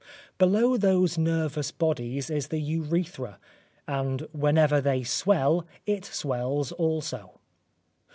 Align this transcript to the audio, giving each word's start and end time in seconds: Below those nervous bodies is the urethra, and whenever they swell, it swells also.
Below 0.39 0.77
those 0.77 1.19
nervous 1.19 1.69
bodies 1.69 2.31
is 2.31 2.47
the 2.47 2.57
urethra, 2.57 3.37
and 3.87 4.21
whenever 4.31 4.81
they 4.81 5.03
swell, 5.03 5.67
it 5.85 6.05
swells 6.05 6.71
also. 6.71 7.39